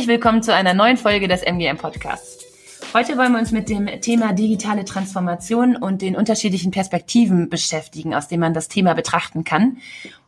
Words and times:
Herzlich 0.00 0.16
willkommen 0.16 0.42
zu 0.42 0.54
einer 0.54 0.72
neuen 0.72 0.96
Folge 0.96 1.28
des 1.28 1.42
MGM 1.42 1.76
Podcasts. 1.76 2.46
Heute 2.94 3.18
wollen 3.18 3.32
wir 3.32 3.38
uns 3.38 3.52
mit 3.52 3.68
dem 3.68 3.86
Thema 4.00 4.32
digitale 4.32 4.86
Transformation 4.86 5.76
und 5.76 6.00
den 6.00 6.16
unterschiedlichen 6.16 6.70
Perspektiven 6.70 7.50
beschäftigen, 7.50 8.14
aus 8.14 8.26
denen 8.26 8.40
man 8.40 8.54
das 8.54 8.68
Thema 8.68 8.94
betrachten 8.94 9.44
kann. 9.44 9.76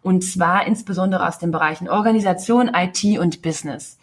Und 0.03 0.25
zwar 0.25 0.67
insbesondere 0.67 1.27
aus 1.27 1.39
den 1.39 1.53
Bereichen 1.53 1.89
Organisation, 1.89 2.71
IT 2.75 3.19
und 3.19 3.41
Business. 3.41 3.97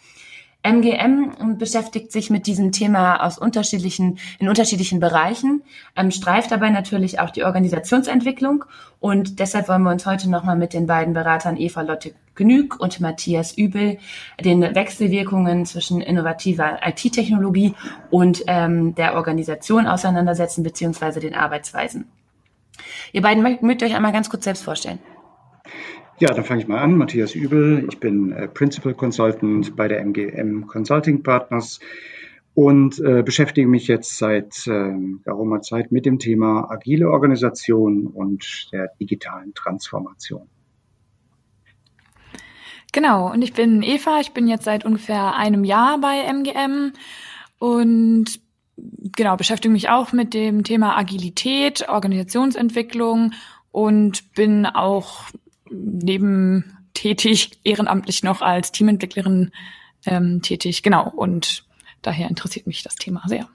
MGM 0.62 1.56
beschäftigt 1.58 2.12
sich 2.12 2.28
mit 2.28 2.46
diesem 2.46 2.70
Thema 2.70 3.24
aus 3.24 3.38
unterschiedlichen, 3.38 4.18
in 4.38 4.48
unterschiedlichen 4.48 5.00
Bereichen, 5.00 5.62
ähm, 5.96 6.10
streift 6.10 6.50
dabei 6.50 6.70
natürlich 6.70 7.18
auch 7.18 7.30
die 7.30 7.44
Organisationsentwicklung 7.44 8.64
und 8.98 9.38
deshalb 9.38 9.68
wollen 9.68 9.82
wir 9.82 9.90
uns 9.90 10.04
heute 10.04 10.28
nochmal 10.28 10.56
mit 10.56 10.74
den 10.74 10.86
beiden 10.86 11.14
Beratern 11.14 11.56
Eva 11.56 11.80
Lotte 11.80 12.12
Genüg 12.34 12.78
und 12.78 13.00
Matthias 13.00 13.56
Übel 13.56 13.98
den 14.40 14.62
Wechselwirkungen 14.62 15.66
zwischen 15.66 16.00
innovativer 16.00 16.80
IT-Technologie 16.84 17.74
und 18.10 18.44
ähm, 18.46 18.94
der 18.94 19.14
Organisation 19.14 19.86
auseinandersetzen, 19.86 20.62
beziehungsweise 20.62 21.20
den 21.20 21.34
Arbeitsweisen. 21.34 22.06
Ihr 23.12 23.22
beiden 23.22 23.42
mögt 23.60 23.82
euch 23.82 23.94
einmal 23.94 24.12
ganz 24.12 24.30
kurz 24.30 24.44
selbst 24.44 24.64
vorstellen. 24.64 24.98
Ja, 26.20 26.34
dann 26.34 26.44
fange 26.44 26.60
ich 26.60 26.68
mal 26.68 26.82
an. 26.82 26.98
Matthias 26.98 27.34
Übel, 27.34 27.86
ich 27.88 27.98
bin 27.98 28.32
äh, 28.32 28.46
Principal 28.46 28.92
Consultant 28.92 29.74
bei 29.74 29.88
der 29.88 30.04
MGM 30.04 30.66
Consulting 30.66 31.22
Partners 31.22 31.80
und 32.52 33.00
äh, 33.00 33.22
beschäftige 33.22 33.66
mich 33.66 33.88
jetzt 33.88 34.18
seit 34.18 34.66
äh, 34.66 34.92
geraumer 35.24 35.62
Zeit 35.62 35.92
mit 35.92 36.04
dem 36.04 36.18
Thema 36.18 36.70
agile 36.70 37.08
Organisation 37.10 38.06
und 38.06 38.68
der 38.70 38.90
digitalen 39.00 39.54
Transformation. 39.54 40.46
Genau, 42.92 43.32
und 43.32 43.40
ich 43.40 43.54
bin 43.54 43.82
Eva, 43.82 44.20
ich 44.20 44.32
bin 44.32 44.46
jetzt 44.46 44.64
seit 44.64 44.84
ungefähr 44.84 45.36
einem 45.36 45.64
Jahr 45.64 45.98
bei 46.02 46.20
MGM 46.30 46.92
und 47.58 48.40
genau, 48.76 49.36
beschäftige 49.36 49.72
mich 49.72 49.88
auch 49.88 50.12
mit 50.12 50.34
dem 50.34 50.64
Thema 50.64 50.98
Agilität, 50.98 51.88
Organisationsentwicklung 51.88 53.32
und 53.72 54.34
bin 54.34 54.66
auch 54.66 55.30
neben 55.70 56.76
tätig, 56.94 57.60
ehrenamtlich 57.64 58.22
noch 58.22 58.42
als 58.42 58.72
Teamentwicklerin 58.72 59.52
ähm, 60.06 60.42
tätig. 60.42 60.82
Genau. 60.82 61.08
Und 61.08 61.64
daher 62.02 62.28
interessiert 62.28 62.66
mich 62.66 62.82
das 62.82 62.96
Thema 62.96 63.22
sehr. 63.26 63.48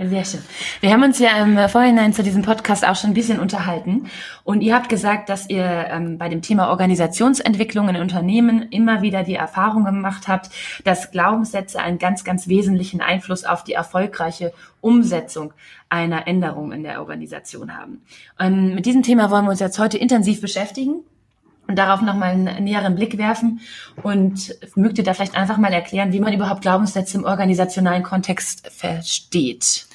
Sehr 0.00 0.24
schön. 0.24 0.40
Wir 0.80 0.92
haben 0.92 1.02
uns 1.02 1.18
ja 1.18 1.42
im 1.42 1.68
Vorhinein 1.68 2.12
zu 2.12 2.22
diesem 2.22 2.42
Podcast 2.42 2.86
auch 2.86 2.94
schon 2.94 3.10
ein 3.10 3.14
bisschen 3.14 3.40
unterhalten. 3.40 4.08
Und 4.44 4.60
ihr 4.60 4.76
habt 4.76 4.88
gesagt, 4.88 5.28
dass 5.28 5.50
ihr 5.50 5.64
ähm, 5.64 6.18
bei 6.18 6.28
dem 6.28 6.40
Thema 6.40 6.70
Organisationsentwicklung 6.70 7.88
in 7.88 7.96
Unternehmen 7.96 8.68
immer 8.70 9.02
wieder 9.02 9.24
die 9.24 9.34
Erfahrung 9.34 9.84
gemacht 9.84 10.28
habt, 10.28 10.50
dass 10.84 11.10
Glaubenssätze 11.10 11.80
einen 11.80 11.98
ganz, 11.98 12.22
ganz 12.22 12.46
wesentlichen 12.46 13.00
Einfluss 13.00 13.42
auf 13.42 13.64
die 13.64 13.72
erfolgreiche 13.72 14.52
Umsetzung 14.80 15.52
einer 15.88 16.28
Änderung 16.28 16.70
in 16.70 16.84
der 16.84 17.00
Organisation 17.00 17.76
haben. 17.76 18.02
Und 18.38 18.76
mit 18.76 18.86
diesem 18.86 19.02
Thema 19.02 19.32
wollen 19.32 19.46
wir 19.46 19.50
uns 19.50 19.58
jetzt 19.58 19.80
heute 19.80 19.98
intensiv 19.98 20.40
beschäftigen 20.40 21.00
und 21.68 21.78
darauf 21.78 22.00
nochmal 22.00 22.30
einen 22.30 22.64
näheren 22.64 22.96
Blick 22.96 23.18
werfen. 23.18 23.60
Und 24.02 24.56
mögt 24.74 24.98
ihr 24.98 25.04
da 25.04 25.14
vielleicht 25.14 25.36
einfach 25.36 25.58
mal 25.58 25.72
erklären, 25.72 26.12
wie 26.12 26.20
man 26.20 26.32
überhaupt 26.32 26.62
Glaubenssätze 26.62 27.18
im 27.18 27.24
organisationalen 27.24 28.02
Kontext 28.02 28.66
versteht? 28.72 29.86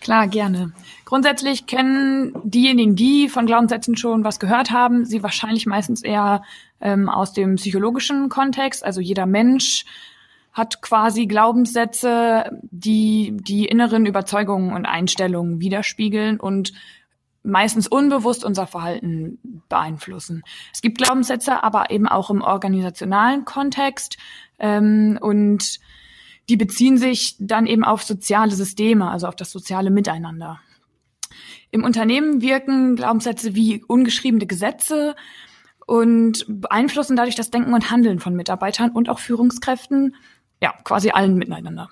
Klar, 0.00 0.28
gerne. 0.28 0.72
Grundsätzlich 1.04 1.66
kennen 1.66 2.32
diejenigen, 2.44 2.96
die 2.96 3.28
von 3.28 3.46
Glaubenssätzen 3.46 3.96
schon 3.96 4.24
was 4.24 4.40
gehört 4.40 4.70
haben, 4.70 5.04
sie 5.04 5.22
wahrscheinlich 5.22 5.66
meistens 5.66 6.02
eher 6.02 6.42
ähm, 6.80 7.08
aus 7.08 7.32
dem 7.32 7.56
psychologischen 7.56 8.28
Kontext. 8.28 8.84
Also 8.84 9.00
jeder 9.00 9.26
Mensch 9.26 9.84
hat 10.52 10.82
quasi 10.82 11.26
Glaubenssätze, 11.26 12.58
die 12.70 13.34
die 13.40 13.66
inneren 13.66 14.04
Überzeugungen 14.04 14.74
und 14.74 14.84
Einstellungen 14.84 15.60
widerspiegeln 15.60 16.38
und 16.38 16.72
meistens 17.42 17.88
unbewusst 17.88 18.44
unser 18.44 18.66
Verhalten 18.66 19.38
beeinflussen. 19.68 20.42
Es 20.72 20.80
gibt 20.80 20.98
Glaubenssätze, 20.98 21.62
aber 21.62 21.90
eben 21.90 22.06
auch 22.06 22.30
im 22.30 22.42
organisationalen 22.42 23.44
Kontext 23.44 24.16
ähm, 24.58 25.18
und 25.20 25.80
die 26.48 26.56
beziehen 26.56 26.98
sich 26.98 27.36
dann 27.38 27.66
eben 27.66 27.84
auf 27.84 28.02
soziale 28.02 28.52
Systeme, 28.52 29.10
also 29.10 29.26
auf 29.26 29.36
das 29.36 29.50
soziale 29.50 29.90
Miteinander. 29.90 30.60
Im 31.70 31.84
Unternehmen 31.84 32.42
wirken 32.42 32.96
Glaubenssätze 32.96 33.54
wie 33.54 33.82
ungeschriebene 33.84 34.46
Gesetze 34.46 35.16
und 35.86 36.44
beeinflussen 36.48 37.16
dadurch 37.16 37.34
das 37.34 37.50
Denken 37.50 37.72
und 37.72 37.90
Handeln 37.90 38.18
von 38.18 38.34
Mitarbeitern 38.34 38.90
und 38.90 39.08
auch 39.08 39.18
Führungskräften, 39.18 40.14
ja, 40.60 40.74
quasi 40.84 41.10
allen 41.10 41.36
miteinander. 41.36 41.88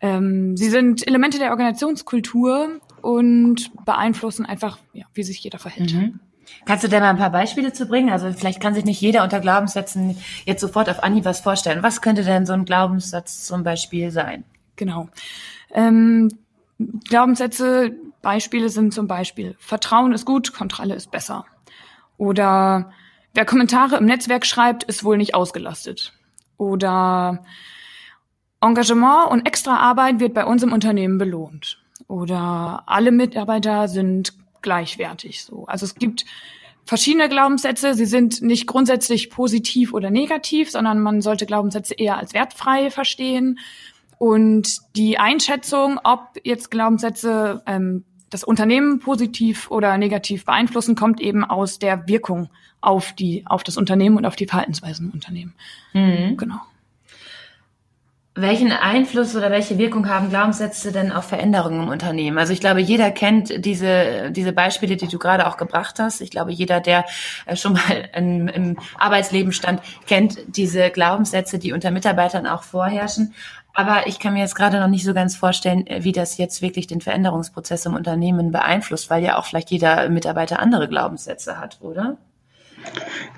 Ähm, 0.00 0.56
sie 0.56 0.68
sind 0.68 1.06
Elemente 1.06 1.38
der 1.38 1.50
Organisationskultur 1.50 2.80
und 3.02 3.70
beeinflussen 3.84 4.46
einfach, 4.46 4.78
ja, 4.92 5.04
wie 5.14 5.22
sich 5.22 5.42
jeder 5.42 5.58
verhält. 5.58 5.92
Mhm. 5.94 6.20
Kannst 6.64 6.84
du 6.84 6.88
da 6.88 7.00
mal 7.00 7.10
ein 7.10 7.18
paar 7.18 7.30
Beispiele 7.30 7.72
zu 7.72 7.86
bringen? 7.86 8.10
Also 8.10 8.32
vielleicht 8.32 8.60
kann 8.60 8.74
sich 8.74 8.84
nicht 8.84 9.00
jeder 9.00 9.22
unter 9.24 9.40
Glaubenssätzen 9.40 10.16
jetzt 10.44 10.60
sofort 10.60 10.88
auf 10.88 11.02
Anhieb 11.02 11.24
was 11.24 11.40
vorstellen. 11.40 11.82
Was 11.82 12.02
könnte 12.02 12.24
denn 12.24 12.46
so 12.46 12.52
ein 12.52 12.64
Glaubenssatz 12.64 13.44
zum 13.44 13.64
Beispiel 13.64 14.10
sein? 14.10 14.44
Genau. 14.76 15.08
Ähm, 15.72 16.28
Glaubenssätze, 16.78 17.92
Beispiele 18.22 18.68
sind 18.68 18.94
zum 18.94 19.08
Beispiel 19.08 19.56
Vertrauen 19.58 20.12
ist 20.12 20.24
gut, 20.24 20.52
Kontrolle 20.52 20.94
ist 20.94 21.10
besser. 21.10 21.44
Oder 22.16 22.92
wer 23.34 23.44
Kommentare 23.44 23.96
im 23.96 24.06
Netzwerk 24.06 24.46
schreibt, 24.46 24.84
ist 24.84 25.04
wohl 25.04 25.16
nicht 25.16 25.34
ausgelastet. 25.34 26.12
Oder 26.56 27.44
Engagement 28.60 29.30
und 29.30 29.46
extra 29.46 29.78
Arbeit 29.78 30.20
wird 30.20 30.34
bei 30.34 30.44
uns 30.44 30.62
im 30.62 30.72
Unternehmen 30.72 31.18
belohnt. 31.18 31.81
Oder 32.08 32.82
alle 32.86 33.12
Mitarbeiter 33.12 33.88
sind 33.88 34.34
gleichwertig. 34.62 35.44
So. 35.44 35.66
Also 35.66 35.84
es 35.84 35.94
gibt 35.94 36.24
verschiedene 36.84 37.28
Glaubenssätze. 37.28 37.94
Sie 37.94 38.06
sind 38.06 38.42
nicht 38.42 38.66
grundsätzlich 38.66 39.30
positiv 39.30 39.92
oder 39.92 40.10
negativ, 40.10 40.70
sondern 40.70 41.00
man 41.00 41.20
sollte 41.20 41.46
Glaubenssätze 41.46 41.94
eher 41.94 42.18
als 42.18 42.34
wertfrei 42.34 42.90
verstehen. 42.90 43.58
Und 44.18 44.78
die 44.94 45.18
Einschätzung, 45.18 45.98
ob 46.04 46.20
jetzt 46.44 46.70
Glaubenssätze 46.70 47.62
ähm, 47.66 48.04
das 48.30 48.44
Unternehmen 48.44 49.00
positiv 49.00 49.70
oder 49.70 49.98
negativ 49.98 50.44
beeinflussen, 50.44 50.94
kommt 50.94 51.20
eben 51.20 51.44
aus 51.44 51.78
der 51.78 52.08
Wirkung 52.08 52.48
auf 52.80 53.12
die, 53.12 53.44
auf 53.46 53.62
das 53.62 53.76
Unternehmen 53.76 54.16
und 54.16 54.24
auf 54.24 54.36
die 54.36 54.46
Verhaltensweisen 54.46 55.08
im 55.08 55.12
Unternehmen. 55.12 55.54
Mhm. 55.92 56.36
Genau. 56.36 56.60
Welchen 58.34 58.72
Einfluss 58.72 59.36
oder 59.36 59.50
welche 59.50 59.76
Wirkung 59.76 60.08
haben 60.08 60.30
Glaubenssätze 60.30 60.90
denn 60.90 61.12
auf 61.12 61.26
Veränderungen 61.26 61.82
im 61.82 61.88
Unternehmen? 61.90 62.38
Also 62.38 62.54
ich 62.54 62.60
glaube, 62.60 62.80
jeder 62.80 63.10
kennt 63.10 63.62
diese, 63.66 64.30
diese 64.30 64.54
Beispiele, 64.54 64.96
die 64.96 65.08
du 65.08 65.18
gerade 65.18 65.46
auch 65.46 65.58
gebracht 65.58 65.98
hast. 65.98 66.22
Ich 66.22 66.30
glaube, 66.30 66.50
jeder, 66.50 66.80
der 66.80 67.04
äh, 67.44 67.56
schon 67.56 67.74
mal 67.74 68.08
im, 68.16 68.48
im 68.48 68.78
Arbeitsleben 68.96 69.52
stand, 69.52 69.82
kennt 70.06 70.38
diese 70.46 70.88
Glaubenssätze, 70.88 71.58
die 71.58 71.72
unter 71.72 71.90
Mitarbeitern 71.90 72.46
auch 72.46 72.62
vorherrschen. 72.62 73.34
Aber 73.74 74.06
ich 74.06 74.18
kann 74.18 74.32
mir 74.32 74.40
jetzt 74.40 74.54
gerade 74.54 74.80
noch 74.80 74.88
nicht 74.88 75.04
so 75.04 75.12
ganz 75.12 75.36
vorstellen, 75.36 75.86
äh, 75.86 76.02
wie 76.02 76.12
das 76.12 76.38
jetzt 76.38 76.62
wirklich 76.62 76.86
den 76.86 77.02
Veränderungsprozess 77.02 77.84
im 77.84 77.94
Unternehmen 77.94 78.50
beeinflusst, 78.50 79.10
weil 79.10 79.22
ja 79.22 79.36
auch 79.36 79.44
vielleicht 79.44 79.70
jeder 79.70 80.08
Mitarbeiter 80.08 80.58
andere 80.58 80.88
Glaubenssätze 80.88 81.58
hat, 81.58 81.82
oder? 81.82 82.16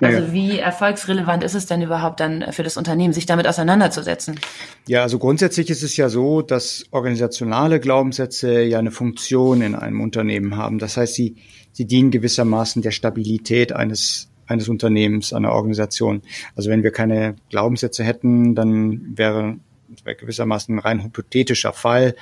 Also 0.01 0.33
wie 0.33 0.59
erfolgsrelevant 0.59 1.43
ist 1.43 1.55
es 1.55 1.65
denn 1.65 1.81
überhaupt 1.81 2.19
dann 2.19 2.45
für 2.51 2.63
das 2.63 2.77
Unternehmen, 2.77 3.13
sich 3.13 3.25
damit 3.25 3.47
auseinanderzusetzen? 3.47 4.39
Ja, 4.87 5.03
also 5.03 5.19
grundsätzlich 5.19 5.69
ist 5.69 5.83
es 5.83 5.95
ja 5.97 6.09
so, 6.09 6.41
dass 6.41 6.85
organisationale 6.91 7.79
Glaubenssätze 7.79 8.61
ja 8.63 8.79
eine 8.79 8.91
Funktion 8.91 9.61
in 9.61 9.75
einem 9.75 10.01
Unternehmen 10.01 10.57
haben. 10.57 10.79
Das 10.79 10.97
heißt, 10.97 11.13
sie, 11.13 11.35
sie 11.71 11.85
dienen 11.85 12.11
gewissermaßen 12.11 12.81
der 12.81 12.91
Stabilität 12.91 13.73
eines 13.73 14.29
eines 14.47 14.69
Unternehmens, 14.69 15.33
einer 15.33 15.53
Organisation. 15.53 16.21
Also 16.55 16.69
wenn 16.69 16.83
wir 16.83 16.91
keine 16.91 17.35
Glaubenssätze 17.49 18.03
hätten, 18.03 18.53
dann 18.53 19.17
wäre 19.17 19.57
das 19.87 20.05
wäre 20.05 20.15
gewissermaßen 20.15 20.75
ein 20.75 20.79
rein 20.79 21.03
hypothetischer 21.03 21.73
Fall, 21.73 22.15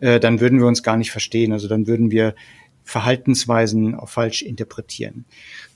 äh, 0.00 0.20
dann 0.20 0.40
würden 0.40 0.58
wir 0.58 0.66
uns 0.66 0.82
gar 0.82 0.96
nicht 0.96 1.10
verstehen. 1.10 1.52
Also 1.52 1.68
dann 1.68 1.86
würden 1.86 2.10
wir 2.10 2.34
Verhaltensweisen 2.86 3.96
auch 3.96 4.08
falsch 4.08 4.42
interpretieren. 4.42 5.24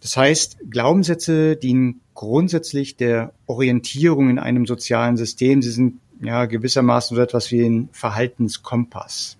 Das 0.00 0.16
heißt, 0.16 0.58
Glaubenssätze 0.70 1.56
dienen 1.56 2.00
grundsätzlich 2.14 2.96
der 2.96 3.32
Orientierung 3.46 4.30
in 4.30 4.38
einem 4.38 4.64
sozialen 4.64 5.16
System. 5.16 5.60
Sie 5.60 5.72
sind 5.72 5.98
ja 6.22 6.46
gewissermaßen 6.46 7.16
so 7.16 7.20
etwas 7.20 7.50
wie 7.50 7.62
ein 7.62 7.88
Verhaltenskompass. 7.90 9.36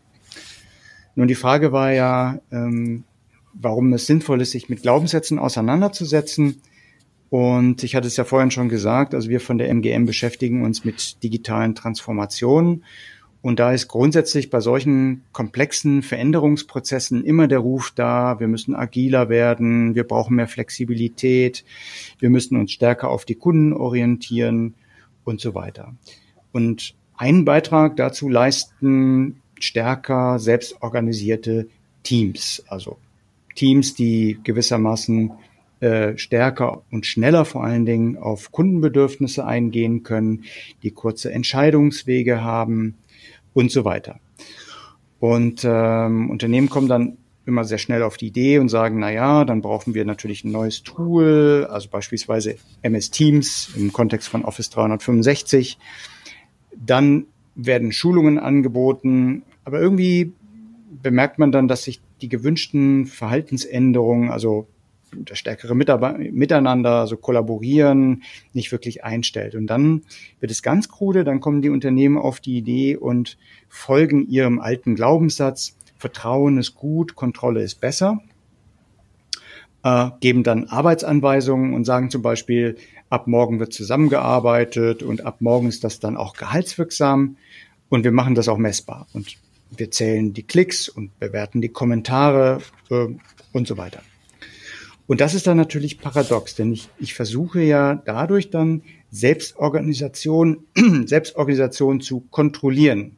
Nun, 1.15 1.29
die 1.29 1.37
Frage 1.37 1.71
war 1.71 1.93
ja, 1.93 2.41
ähm, 2.51 3.05
warum 3.53 3.93
es 3.93 4.07
sinnvoll 4.07 4.41
ist, 4.41 4.51
sich 4.51 4.69
mit 4.69 4.83
Glaubenssätzen 4.83 5.39
auseinanderzusetzen. 5.39 6.61
Und 7.29 7.85
ich 7.85 7.95
hatte 7.95 8.09
es 8.09 8.17
ja 8.17 8.25
vorhin 8.25 8.51
schon 8.51 8.69
gesagt, 8.69 9.15
also 9.15 9.29
wir 9.29 9.41
von 9.41 9.59
der 9.59 9.69
MGM 9.69 10.07
beschäftigen 10.07 10.65
uns 10.65 10.85
mit 10.85 11.23
digitalen 11.23 11.77
Transformationen. 11.77 12.85
Und 13.43 13.59
da 13.59 13.73
ist 13.73 13.89
grundsätzlich 13.89 14.51
bei 14.51 14.61
solchen 14.61 15.23
komplexen 15.33 16.03
Veränderungsprozessen 16.03 17.25
immer 17.25 17.49
der 17.49 17.61
Ruf 17.61 17.91
da, 17.95 18.39
wir 18.39 18.49
müssen 18.49 18.75
agiler 18.75 19.31
werden, 19.31 19.95
wir 19.95 20.05
brauchen 20.05 20.37
mehr 20.37 20.49
Flexibilität, 20.49 21.65
wir 22.19 22.29
müssen 22.29 22.59
uns 22.59 22.73
stärker 22.73 23.09
auf 23.09 23.25
die 23.25 23.37
Kunden 23.37 23.73
orientieren 23.73 24.75
und 25.25 25.41
so 25.41 25.55
weiter. 25.55 25.95
Und 26.53 26.95
einen 27.17 27.47
Beitrag 27.47 27.97
dazu 27.97 28.29
leisten 28.29 29.41
stärker 29.59 30.39
selbstorganisierte 30.39 31.69
Teams, 32.03 32.63
also 32.69 32.99
Teams, 33.55 33.95
die 33.95 34.39
gewissermaßen 34.43 35.33
äh, 35.81 36.17
stärker 36.19 36.83
und 36.91 37.07
schneller 37.07 37.47
vor 37.47 37.65
allen 37.65 37.87
Dingen 37.87 38.19
auf 38.19 38.53
Kundenbedürfnisse 38.53 39.47
eingehen 39.47 40.03
können, 40.03 40.45
die 40.83 40.91
kurze 40.91 41.33
Entscheidungswege 41.33 42.43
haben 42.43 42.97
und 43.55 43.71
so 43.71 43.85
weiter. 43.85 44.21
Und 45.19 45.63
ähm, 45.65 46.31
Unternehmen 46.31 46.71
kommen 46.71 46.89
dann 46.89 47.19
immer 47.47 47.65
sehr 47.65 47.79
schnell 47.79 48.03
auf 48.03 48.17
die 48.17 48.29
Idee 48.29 48.59
und 48.59 48.69
sagen, 48.69 48.99
na 48.99 49.11
ja, 49.11 49.45
dann 49.45 49.61
brauchen 49.61 49.95
wir 49.95 50.05
natürlich 50.05 50.45
ein 50.45 50.53
neues 50.53 50.83
Tool, 50.83 51.67
also 51.71 51.89
beispielsweise 51.89 52.57
MS 52.83 53.11
Teams 53.11 53.71
im 53.77 53.93
Kontext 53.93 54.29
von 54.29 54.45
Office 54.45 54.71
365. 54.71 55.79
Dann 56.77 57.27
werden 57.55 57.93
Schulungen 57.93 58.39
angeboten, 58.39 59.43
aber 59.65 59.81
irgendwie 59.81 60.33
bemerkt 61.03 61.39
man 61.39 61.53
dann, 61.53 61.69
dass 61.69 61.85
sich 61.85 62.01
die 62.21 62.29
gewünschten 62.29 63.07
Verhaltensänderungen, 63.07 64.31
also 64.31 64.69
das 65.17 65.39
stärkere 65.39 65.75
Miteinander, 65.75 67.01
also 67.01 67.17
kollaborieren, 67.17 68.23
nicht 68.53 68.73
wirklich 68.73 69.05
einstellt. 69.05 69.55
Und 69.55 69.67
dann 69.67 70.03
wird 70.41 70.53
es 70.53 70.63
ganz 70.63 70.89
krude, 70.89 71.25
dann 71.25 71.41
kommen 71.41 71.63
die 71.63 71.71
Unternehmen 71.71 72.19
auf 72.19 72.41
die 72.41 72.57
Idee 72.57 72.97
und 72.97 73.39
folgen 73.69 74.27
ihrem 74.29 74.61
alten 74.61 74.95
Glaubenssatz, 74.95 75.77
Vertrauen 75.99 76.59
ist 76.59 76.75
gut, 76.75 77.15
Kontrolle 77.15 77.63
ist 77.63 77.81
besser, 77.81 78.23
äh, 79.83 80.11
geben 80.21 80.43
dann 80.43 80.65
Arbeitsanweisungen 80.65 81.75
und 81.75 81.85
sagen 81.85 82.11
zum 82.11 82.23
Beispiel, 82.23 82.77
ab 83.11 83.27
morgen 83.27 83.61
wird 83.61 83.73
zusammengearbeitet 83.73 85.03
und 85.03 85.27
ab 85.27 85.41
morgen 85.41 85.69
ist 85.69 85.85
das 85.85 86.01
dann 86.01 86.17
auch 86.17 86.35
gehaltswirksam 86.35 87.37
und 87.89 88.05
wir 88.05 88.13
machen 88.13 88.35
das 88.35 88.49
auch 88.49 88.59
messbar 88.59 89.07
und 89.13 89.37
wir 89.77 89.91
zählen 89.91 90.33
die 90.33 90.43
Klicks 90.43 90.89
und 90.89 91.19
bewerten 91.19 91.61
die 91.61 91.69
Kommentare 91.69 92.61
äh, 92.91 93.07
und 93.53 93.69
so 93.69 93.77
weiter. 93.77 94.01
Und 95.11 95.21
das 95.21 95.35
ist 95.35 95.49
dann 95.49 95.57
natürlich 95.57 95.99
paradox, 95.99 96.55
denn 96.55 96.73
ich, 96.73 96.89
ich 97.01 97.15
versuche 97.15 97.61
ja 97.61 97.97
dadurch 97.97 98.51
dann 98.51 98.83
Selbstorganisation, 99.11 100.59
Selbstorganisation 101.05 102.01
zu 102.01 102.21
kontrollieren. 102.31 103.17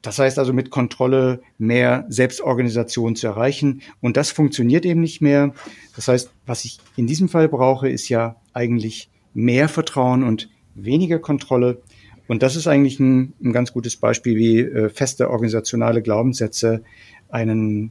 Das 0.00 0.20
heißt 0.20 0.38
also 0.38 0.52
mit 0.52 0.70
Kontrolle 0.70 1.42
mehr 1.58 2.06
Selbstorganisation 2.08 3.16
zu 3.16 3.26
erreichen. 3.26 3.82
Und 4.00 4.16
das 4.16 4.30
funktioniert 4.30 4.86
eben 4.86 5.00
nicht 5.00 5.20
mehr. 5.20 5.52
Das 5.96 6.06
heißt, 6.06 6.30
was 6.46 6.64
ich 6.64 6.78
in 6.94 7.08
diesem 7.08 7.28
Fall 7.28 7.48
brauche, 7.48 7.88
ist 7.88 8.08
ja 8.08 8.36
eigentlich 8.52 9.10
mehr 9.34 9.68
Vertrauen 9.68 10.22
und 10.22 10.50
weniger 10.76 11.18
Kontrolle. 11.18 11.82
Und 12.28 12.44
das 12.44 12.54
ist 12.54 12.68
eigentlich 12.68 13.00
ein, 13.00 13.32
ein 13.42 13.52
ganz 13.52 13.72
gutes 13.72 13.96
Beispiel, 13.96 14.36
wie 14.36 14.60
äh, 14.60 14.88
feste 14.88 15.30
organisationale 15.30 16.00
Glaubenssätze 16.00 16.84
einen 17.28 17.90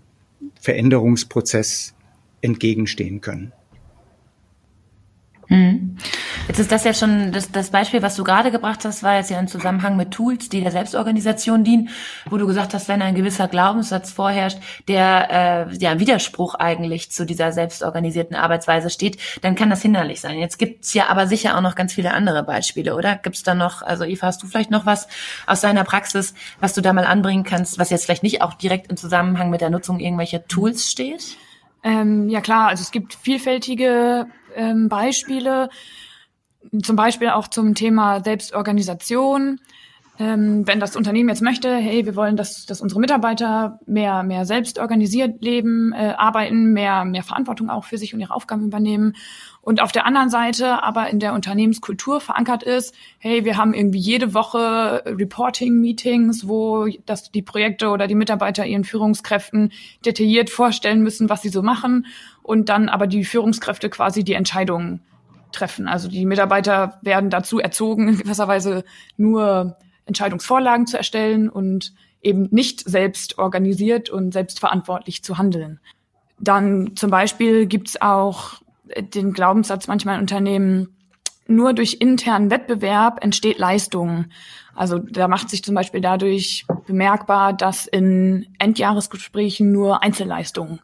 Veränderungsprozess 0.62 1.94
entgegenstehen 2.42 3.22
können. 3.22 3.54
Hm. 5.52 5.98
Jetzt 6.48 6.60
ist 6.60 6.72
das 6.72 6.86
ja 6.86 6.94
schon 6.94 7.34
das, 7.34 7.52
das 7.52 7.72
Beispiel, 7.72 8.02
was 8.02 8.16
du 8.16 8.24
gerade 8.24 8.52
gebracht 8.52 8.86
hast, 8.86 9.04
war 9.04 9.18
jetzt 9.18 9.30
ja 9.30 9.38
im 9.38 9.50
Zusammenhang 9.50 9.98
mit 9.98 10.12
Tools, 10.12 10.48
die 10.48 10.62
der 10.62 10.72
Selbstorganisation 10.72 11.66
dienen, 11.66 11.90
wo 12.30 12.38
du 12.38 12.48
gesagt 12.48 12.74
hast, 12.74 12.88
wenn 12.88 13.02
ein 13.02 13.16
gewisser 13.16 13.50
Glaubenssatz 13.50 14.12
vorherrscht, 14.12 14.60
der 14.88 15.68
äh, 15.70 15.76
ja 15.76 16.00
Widerspruch 16.00 16.56
eigentlich 16.56 17.12
zu 17.12 17.26
dieser 17.26 17.52
selbstorganisierten 17.52 18.38
Arbeitsweise 18.38 18.90
steht, 18.90 19.18
dann 19.42 19.56
kann 19.56 19.70
das 19.70 19.82
hinderlich 19.82 20.22
sein. 20.22 20.40
Jetzt 20.40 20.58
gibt's 20.58 20.94
ja 20.94 21.08
aber 21.08 21.28
sicher 21.28 21.58
auch 21.58 21.62
noch 21.62 21.76
ganz 21.76 21.94
viele 21.94 22.14
andere 22.14 22.44
Beispiele, 22.44 22.96
oder? 22.96 23.18
Gibt's 23.18 23.44
da 23.44 23.54
noch, 23.54 23.82
also 23.82 24.06
Eva, 24.06 24.28
hast 24.28 24.42
du 24.42 24.48
vielleicht 24.48 24.72
noch 24.72 24.86
was 24.86 25.10
aus 25.48 25.60
deiner 25.60 25.84
Praxis, 25.84 26.34
was 26.62 26.74
du 26.74 26.80
da 26.80 26.94
mal 26.94 27.06
anbringen 27.06 27.44
kannst, 27.44 27.78
was 27.78 27.90
jetzt 27.90 28.06
vielleicht 28.06 28.24
nicht 28.24 28.42
auch 28.42 28.54
direkt 28.54 28.90
im 28.90 28.96
Zusammenhang 28.96 29.50
mit 29.50 29.60
der 29.60 29.70
Nutzung 29.70 30.00
irgendwelcher 30.00 30.48
Tools 30.48 30.90
steht? 30.90 31.36
Ähm, 31.84 32.30
ja 32.30 32.42
klar, 32.42 32.68
also 32.68 32.82
es 32.82 32.92
gibt 32.92 33.16
vielfältige 33.16 34.28
ähm, 34.56 34.90
Beispiele, 34.90 35.70
zum 36.84 36.96
Beispiel 36.96 37.30
auch 37.30 37.48
zum 37.48 37.74
Thema 37.74 38.24
Selbstorganisation. 38.24 39.60
Ähm, 40.22 40.68
wenn 40.68 40.80
das 40.80 40.96
Unternehmen 40.96 41.30
jetzt 41.30 41.42
möchte, 41.42 41.76
hey, 41.76 42.06
wir 42.06 42.16
wollen, 42.16 42.38
dass, 42.38 42.68
dass 42.68 42.80
unsere 42.80 43.02
Mitarbeiter 43.02 43.80
mehr, 43.88 44.22
mehr 44.22 44.46
selbst 44.46 44.78
organisiert 44.78 45.42
leben, 45.42 45.94
äh, 45.94 46.14
arbeiten, 46.16 46.74
mehr, 46.74 47.06
mehr 47.06 47.24
Verantwortung 47.24 47.72
auch 47.72 47.86
für 47.86 47.98
sich 47.98 48.14
und 48.14 48.20
ihre 48.20 48.36
Aufgaben 48.36 48.66
übernehmen. 48.66 49.16
Und 49.62 49.82
auf 49.82 49.92
der 49.92 50.06
anderen 50.06 50.30
Seite 50.30 50.84
aber 50.84 51.10
in 51.10 51.18
der 51.18 51.34
Unternehmenskultur 51.34 52.22
verankert 52.22 52.62
ist, 52.62 52.94
hey, 53.18 53.46
wir 53.46 53.58
haben 53.58 53.74
irgendwie 53.74 53.98
jede 53.98 54.36
Woche 54.36 55.02
Reporting-Meetings, 55.08 56.48
wo 56.48 56.86
das, 57.08 57.32
die 57.32 57.42
Projekte 57.42 57.90
oder 57.90 58.06
die 58.06 58.14
Mitarbeiter 58.14 58.64
ihren 58.64 58.84
Führungskräften 58.84 59.72
detailliert 60.06 60.52
vorstellen 60.52 61.02
müssen, 61.02 61.30
was 61.30 61.42
sie 61.42 61.50
so 61.50 61.64
machen 61.64 62.06
und 62.44 62.70
dann 62.70 62.90
aber 62.90 63.08
die 63.08 63.26
Führungskräfte 63.26 63.90
quasi 63.90 64.24
die 64.24 64.34
Entscheidungen 64.34 65.02
treffen. 65.52 65.88
Also 65.88 66.10
die 66.10 66.28
Mitarbeiter 66.28 67.00
werden 67.02 67.32
dazu 67.32 67.58
erzogen, 67.58 68.08
in 68.08 68.18
gewisser 68.20 68.48
Weise 68.48 68.84
nur 69.18 69.78
Entscheidungsvorlagen 70.12 70.88
zu 70.88 70.98
erstellen 70.98 71.50
und 71.50 71.94
eben 72.22 72.50
nicht 72.52 72.82
selbst 72.82 73.38
organisiert 73.38 74.10
und 74.10 74.34
selbstverantwortlich 74.34 75.24
zu 75.24 75.38
handeln. 75.38 75.80
Dann 76.38 76.92
zum 76.96 77.10
Beispiel 77.10 77.66
gibt's 77.66 78.02
auch 78.02 78.62
den 78.98 79.32
Glaubenssatz 79.32 79.88
manchmal 79.88 80.16
in 80.16 80.22
Unternehmen, 80.22 80.96
nur 81.48 81.74
durch 81.74 81.98
internen 82.00 82.52
Wettbewerb 82.52 83.24
entsteht 83.24 83.58
Leistung. 83.58 84.26
Also 84.76 85.00
da 85.00 85.28
macht 85.28 85.50
sich 85.50 85.64
zum 85.64 85.76
Beispiel 85.76 86.02
dadurch 86.02 86.66
bemerkbar, 86.86 87.54
dass 87.54 87.88
in 87.88 88.48
Endjahresgesprächen 88.60 89.72
nur 89.72 90.04
Einzelleistungen 90.04 90.82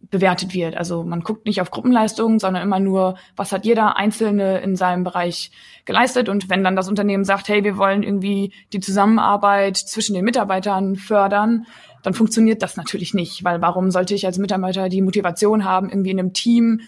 bewertet 0.00 0.54
wird. 0.54 0.76
Also 0.76 1.04
man 1.04 1.20
guckt 1.20 1.46
nicht 1.46 1.60
auf 1.60 1.70
Gruppenleistungen, 1.70 2.38
sondern 2.38 2.62
immer 2.62 2.80
nur, 2.80 3.16
was 3.36 3.52
hat 3.52 3.64
jeder 3.64 3.96
Einzelne 3.96 4.60
in 4.60 4.74
seinem 4.74 5.04
Bereich 5.04 5.50
geleistet. 5.84 6.28
Und 6.28 6.48
wenn 6.48 6.64
dann 6.64 6.74
das 6.76 6.88
Unternehmen 6.88 7.24
sagt, 7.24 7.48
hey, 7.48 7.64
wir 7.64 7.76
wollen 7.76 8.02
irgendwie 8.02 8.52
die 8.72 8.80
Zusammenarbeit 8.80 9.76
zwischen 9.76 10.14
den 10.14 10.24
Mitarbeitern 10.24 10.96
fördern, 10.96 11.66
dann 12.02 12.14
funktioniert 12.14 12.62
das 12.62 12.76
natürlich 12.76 13.12
nicht, 13.12 13.44
weil 13.44 13.60
warum 13.60 13.90
sollte 13.90 14.14
ich 14.14 14.24
als 14.24 14.38
Mitarbeiter 14.38 14.88
die 14.88 15.02
Motivation 15.02 15.64
haben, 15.64 15.90
irgendwie 15.90 16.10
in 16.10 16.18
einem 16.18 16.32
Team 16.32 16.80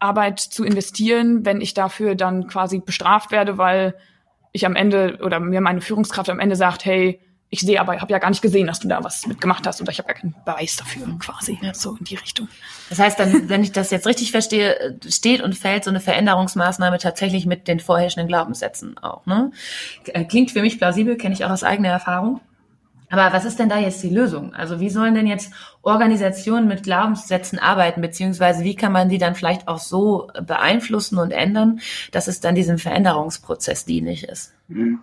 Arbeit 0.00 0.38
zu 0.38 0.64
investieren, 0.64 1.46
wenn 1.46 1.62
ich 1.62 1.72
dafür 1.72 2.14
dann 2.14 2.46
quasi 2.46 2.78
bestraft 2.78 3.32
werde, 3.32 3.56
weil 3.56 3.94
ich 4.52 4.66
am 4.66 4.76
Ende 4.76 5.18
oder 5.22 5.40
mir 5.40 5.62
meine 5.62 5.80
Führungskraft 5.80 6.28
am 6.28 6.40
Ende 6.40 6.56
sagt, 6.56 6.84
hey, 6.84 7.20
ich 7.54 7.60
sehe 7.60 7.80
aber, 7.80 8.00
habe 8.00 8.12
ja 8.12 8.18
gar 8.18 8.30
nicht 8.30 8.42
gesehen, 8.42 8.66
dass 8.66 8.80
du 8.80 8.88
da 8.88 9.02
was 9.04 9.28
mitgemacht 9.28 9.64
hast 9.64 9.80
oder 9.80 9.92
ich 9.92 9.98
habe 9.98 10.08
ja 10.08 10.14
keinen 10.14 10.34
Beweis 10.44 10.74
dafür 10.74 11.06
quasi. 11.20 11.56
Ja. 11.62 11.72
So 11.72 11.94
in 11.96 12.04
die 12.04 12.16
Richtung. 12.16 12.48
Das 12.88 12.98
heißt 12.98 13.18
dann, 13.18 13.48
wenn 13.48 13.62
ich 13.62 13.70
das 13.70 13.92
jetzt 13.92 14.08
richtig 14.08 14.32
verstehe, 14.32 14.98
steht 15.08 15.40
und 15.40 15.54
fällt 15.54 15.84
so 15.84 15.90
eine 15.90 16.00
Veränderungsmaßnahme 16.00 16.98
tatsächlich 16.98 17.46
mit 17.46 17.68
den 17.68 17.78
vorherrschenden 17.78 18.26
Glaubenssätzen 18.26 18.98
auch. 18.98 19.24
Ne? 19.26 19.52
Klingt 20.28 20.50
für 20.50 20.62
mich 20.62 20.78
plausibel, 20.78 21.16
kenne 21.16 21.32
ich 21.32 21.44
auch 21.44 21.50
aus 21.50 21.62
eigener 21.62 21.90
Erfahrung. 21.90 22.40
Aber 23.10 23.32
was 23.32 23.44
ist 23.44 23.58
denn 23.58 23.68
da 23.68 23.78
jetzt 23.78 24.02
die 24.02 24.08
Lösung? 24.08 24.54
Also 24.54 24.80
wie 24.80 24.90
sollen 24.90 25.14
denn 25.14 25.26
jetzt 25.26 25.52
Organisationen 25.82 26.66
mit 26.66 26.82
Glaubenssätzen 26.82 27.58
arbeiten, 27.58 28.00
beziehungsweise 28.00 28.64
wie 28.64 28.74
kann 28.74 28.92
man 28.92 29.08
die 29.08 29.18
dann 29.18 29.34
vielleicht 29.34 29.68
auch 29.68 29.78
so 29.78 30.28
beeinflussen 30.46 31.18
und 31.18 31.30
ändern, 31.30 31.80
dass 32.12 32.28
es 32.28 32.40
dann 32.40 32.54
diesem 32.54 32.78
Veränderungsprozess 32.78 33.84
dienlich 33.84 34.24
ist? 34.28 34.54
Mhm. 34.68 35.00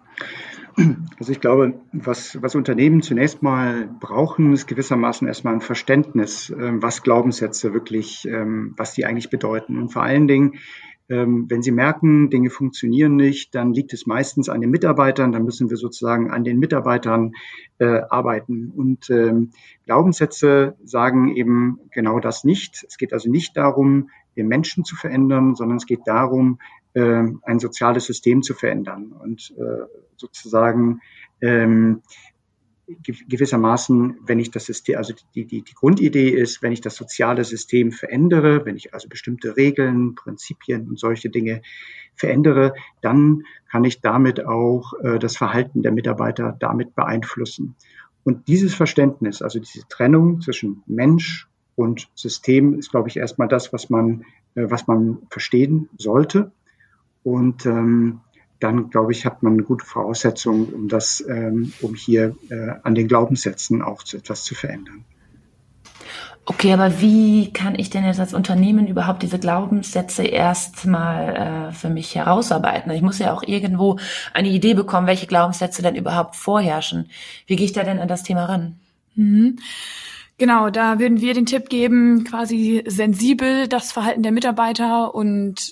Also 1.20 1.32
ich 1.32 1.42
glaube, 1.42 1.74
was, 1.92 2.42
was 2.42 2.56
Unternehmen 2.56 3.02
zunächst 3.02 3.44
mal 3.44 3.90
brauchen, 4.00 4.54
ist 4.54 4.68
gewissermaßen 4.68 5.28
erstmal 5.28 5.54
ein 5.54 5.62
Verständnis, 5.62 6.50
ähm, 6.50 6.82
was 6.82 7.04
Glaubenssätze 7.04 7.74
wirklich, 7.74 8.26
ähm, 8.28 8.74
was 8.78 8.94
die 8.94 9.06
eigentlich 9.06 9.30
bedeuten. 9.30 9.78
Und 9.78 9.90
vor 9.90 10.04
allen 10.04 10.28
Dingen, 10.28 10.56
wenn 11.08 11.62
Sie 11.62 11.72
merken, 11.72 12.30
Dinge 12.30 12.50
funktionieren 12.50 13.18
nicht, 13.18 13.54
dann 13.54 13.74
liegt 13.74 13.92
es 13.92 14.06
meistens 14.06 14.48
an 14.48 14.62
den 14.62 14.70
Mitarbeitern, 14.70 15.32
dann 15.32 15.44
müssen 15.44 15.70
wir 15.70 15.78
sozusagen 15.78 16.32
an 16.32 16.44
den 16.44 16.58
Mitarbeitern 16.58 17.34
äh, 17.80 18.02
arbeiten. 18.10 18.72
Und 18.76 19.10
ähm, 19.10 19.52
Glaubenssätze 19.86 20.76
sagen 20.84 21.36
eben 21.36 21.80
genau 21.92 22.20
das 22.20 22.44
nicht. 22.44 22.86
Es 22.88 22.98
geht 22.98 23.12
also 23.12 23.30
nicht 23.30 23.58
darum, 23.58 24.10
den 24.38 24.48
Menschen 24.48 24.86
zu 24.86 24.96
verändern, 24.96 25.56
sondern 25.56 25.78
es 25.78 25.86
geht 25.86 26.02
darum, 26.06 26.60
äh, 26.94 27.24
ein 27.44 27.60
soziales 27.60 28.06
System 28.06 28.42
zu 28.42 28.54
verändern 28.54 29.12
und 29.12 29.54
äh, 29.58 29.86
sozusagen 30.16 31.02
ähm, 31.42 32.02
gewissermaßen, 33.28 34.20
wenn 34.26 34.40
ich 34.40 34.52
das 34.52 34.66
System, 34.66 34.98
also 34.98 35.14
die, 35.36 35.46
die, 35.46 35.62
die 35.62 35.74
Grundidee 35.74 36.30
ist, 36.30 36.62
wenn 36.62 36.72
ich 36.72 36.82
das 36.82 36.96
soziale 36.96 37.44
System 37.44 37.92
verändere, 37.92 38.66
wenn 38.66 38.76
ich 38.76 38.94
also 38.94 39.08
bestimmte 39.08 39.58
Regeln, 39.58 40.16
Prinzipien 40.16 40.88
und 40.88 41.00
solche 41.00 41.30
Dinge 41.30 41.62
verändere, 42.16 42.74
dann 43.02 43.44
kann 43.70 43.84
ich 43.84 44.02
damit 44.02 44.46
auch 44.46 44.94
äh, 45.02 45.20
das 45.20 45.38
Verhalten 45.38 45.82
der 45.82 45.92
Mitarbeiter 45.92 46.56
damit 46.60 46.96
beeinflussen. 46.96 47.76
Und 48.24 48.48
dieses 48.48 48.76
Verständnis, 48.76 49.42
also 49.42 49.60
diese 49.60 49.88
Trennung 49.88 50.42
zwischen 50.42 50.84
Mensch 50.86 51.48
und 51.76 52.10
System, 52.14 52.78
ist, 52.78 52.92
glaube 52.92 53.10
ich, 53.10 53.18
erstmal 53.18 53.48
das, 53.48 53.74
was 53.74 53.90
man, 53.90 54.26
äh, 54.56 54.70
was 54.70 54.88
man 54.88 55.20
verstehen 55.30 55.90
sollte. 55.98 56.52
Und 57.24 57.66
ähm, 57.66 58.22
dann 58.62 58.90
glaube 58.90 59.12
ich, 59.12 59.26
hat 59.26 59.44
man 59.44 59.54
eine 59.54 59.64
gute 59.64 59.86
Voraussetzung, 59.86 60.68
um 60.68 60.88
das, 60.88 61.24
ähm, 61.28 61.74
um 61.82 61.96
hier 61.96 62.36
äh, 62.50 62.70
an 62.84 62.96
den 62.96 63.08
Glaubenssätzen 63.08 63.82
auch 63.82 64.04
zu, 64.04 64.18
etwas 64.18 64.44
zu 64.44 64.56
verändern. 64.56 65.04
Okay, 66.46 66.74
aber 66.74 67.02
wie 67.02 67.54
kann 67.54 67.78
ich 67.78 67.90
denn 67.92 68.04
jetzt 68.04 68.20
als 68.20 68.34
Unternehmen 68.34 68.88
überhaupt 68.88 69.22
diese 69.22 69.38
Glaubenssätze 69.38 70.24
erstmal 70.24 71.70
äh, 71.70 71.72
für 71.72 71.90
mich 71.90 72.16
herausarbeiten? 72.16 72.92
Ich 72.92 73.02
muss 73.04 73.20
ja 73.20 73.34
auch 73.34 73.44
irgendwo 73.44 74.00
eine 74.34 74.50
Idee 74.50 74.74
bekommen, 74.74 75.08
welche 75.08 75.28
Glaubenssätze 75.28 75.82
denn 75.82 75.96
überhaupt 75.96 76.36
vorherrschen. 76.36 77.10
Wie 77.46 77.56
gehe 77.56 77.66
ich 77.66 77.74
da 77.74 77.84
denn 77.84 78.00
an 78.00 78.08
das 78.08 78.24
Thema 78.24 78.46
ran? 78.46 78.80
Mhm. 79.16 79.58
Genau, 80.38 80.72
da 80.72 80.98
würden 80.98 81.22
wir 81.22 81.36
den 81.36 81.46
Tipp 81.46 81.70
geben, 81.70 82.24
quasi 82.24 82.84
sensibel 82.88 83.68
das 83.68 83.92
Verhalten 83.92 84.24
der 84.24 84.32
Mitarbeiter 84.32 85.14
und 85.14 85.72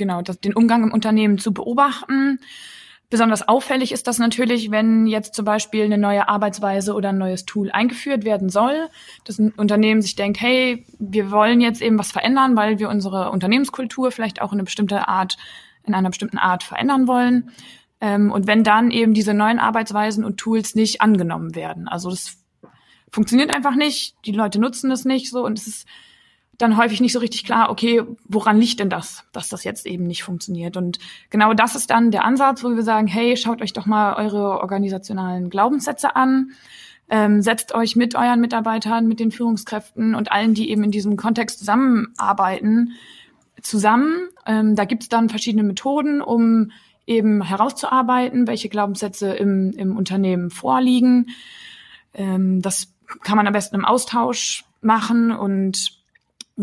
genau 0.00 0.22
das, 0.22 0.40
den 0.40 0.54
Umgang 0.54 0.82
im 0.82 0.92
Unternehmen 0.92 1.38
zu 1.38 1.52
beobachten 1.54 2.40
Besonders 3.10 3.48
auffällig 3.48 3.90
ist 3.90 4.06
das 4.06 4.20
natürlich, 4.20 4.70
wenn 4.70 5.08
jetzt 5.08 5.34
zum 5.34 5.44
Beispiel 5.44 5.82
eine 5.82 5.98
neue 5.98 6.28
Arbeitsweise 6.28 6.94
oder 6.94 7.08
ein 7.08 7.18
neues 7.18 7.44
Tool 7.44 7.68
eingeführt 7.72 8.24
werden 8.24 8.50
soll, 8.50 8.88
dass 9.24 9.40
ein 9.40 9.50
Unternehmen 9.50 10.00
sich 10.00 10.14
denkt, 10.14 10.40
hey, 10.40 10.86
wir 11.00 11.32
wollen 11.32 11.60
jetzt 11.60 11.82
eben 11.82 11.98
was 11.98 12.12
verändern, 12.12 12.54
weil 12.54 12.78
wir 12.78 12.88
unsere 12.88 13.32
Unternehmenskultur 13.32 14.12
vielleicht 14.12 14.40
auch 14.40 14.52
in 14.52 14.58
eine 14.58 14.64
bestimmte 14.64 15.08
Art, 15.08 15.38
in 15.82 15.92
einer 15.92 16.10
bestimmten 16.10 16.38
Art 16.38 16.62
verändern 16.62 17.08
wollen. 17.08 17.50
Ähm, 18.00 18.30
und 18.30 18.46
wenn 18.46 18.62
dann 18.62 18.92
eben 18.92 19.12
diese 19.12 19.34
neuen 19.34 19.58
Arbeitsweisen 19.58 20.24
und 20.24 20.36
Tools 20.36 20.76
nicht 20.76 21.00
angenommen 21.00 21.56
werden. 21.56 21.88
Also 21.88 22.10
das 22.10 22.38
funktioniert 23.10 23.52
einfach 23.52 23.74
nicht, 23.74 24.14
die 24.24 24.32
Leute 24.32 24.60
nutzen 24.60 24.88
es 24.92 25.04
nicht 25.04 25.30
so 25.30 25.44
und 25.44 25.58
es 25.58 25.66
ist 25.66 25.88
dann 26.60 26.76
häufig 26.76 27.00
nicht 27.00 27.12
so 27.12 27.18
richtig 27.18 27.44
klar, 27.44 27.70
okay, 27.70 28.02
woran 28.28 28.58
liegt 28.58 28.80
denn 28.80 28.90
das, 28.90 29.24
dass 29.32 29.48
das 29.48 29.64
jetzt 29.64 29.86
eben 29.86 30.06
nicht 30.06 30.22
funktioniert? 30.22 30.76
Und 30.76 30.98
genau 31.30 31.54
das 31.54 31.74
ist 31.74 31.90
dann 31.90 32.10
der 32.10 32.24
Ansatz, 32.24 32.62
wo 32.62 32.70
wir 32.70 32.82
sagen, 32.82 33.06
hey, 33.06 33.36
schaut 33.36 33.62
euch 33.62 33.72
doch 33.72 33.86
mal 33.86 34.14
eure 34.14 34.60
organisationalen 34.60 35.50
Glaubenssätze 35.50 36.16
an, 36.16 36.52
ähm, 37.08 37.42
setzt 37.42 37.74
euch 37.74 37.96
mit 37.96 38.14
euren 38.14 38.40
Mitarbeitern, 38.40 39.08
mit 39.08 39.20
den 39.20 39.32
Führungskräften 39.32 40.14
und 40.14 40.30
allen, 40.30 40.54
die 40.54 40.70
eben 40.70 40.84
in 40.84 40.90
diesem 40.90 41.16
Kontext 41.16 41.58
zusammenarbeiten, 41.58 42.92
zusammen. 43.62 44.28
Ähm, 44.46 44.76
da 44.76 44.84
gibt 44.84 45.02
es 45.02 45.08
dann 45.08 45.28
verschiedene 45.28 45.62
Methoden, 45.64 46.22
um 46.22 46.70
eben 47.06 47.42
herauszuarbeiten, 47.42 48.46
welche 48.46 48.68
Glaubenssätze 48.68 49.32
im, 49.32 49.72
im 49.72 49.96
Unternehmen 49.96 50.50
vorliegen. 50.50 51.30
Ähm, 52.14 52.62
das 52.62 52.92
kann 53.22 53.36
man 53.36 53.46
am 53.46 53.52
besten 53.52 53.74
im 53.74 53.84
Austausch 53.84 54.64
machen 54.80 55.32
und 55.32 55.99